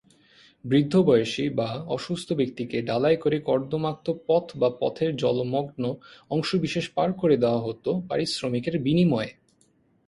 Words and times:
বৃদ্ধ 0.65 0.93
বয়সী 1.01 1.45
বা 1.49 1.69
অসুস্থ 1.87 2.33
ব্যক্তিকে 2.33 2.77
ডালায় 2.81 3.15
করে 3.15 3.37
কর্দমাক্ত 3.39 4.07
পথ 4.27 4.45
বা 4.57 4.69
পথের 4.79 5.11
জলমগ্ন 5.15 5.83
অংশবিশেষ 6.29 6.85
পার 6.89 7.09
করে 7.13 7.35
দেয়া 7.37 7.59
হত 7.59 7.85
পারিশ্রমিকের 8.09 8.75
বিনিময়ে। 8.79 9.31